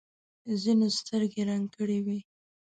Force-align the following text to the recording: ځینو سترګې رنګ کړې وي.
ځینو 0.61 0.87
سترګې 0.97 1.41
رنګ 1.49 1.65
کړې 1.77 1.99
وي. 2.05 2.19